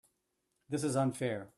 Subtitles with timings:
[0.69, 1.49] This is unfair.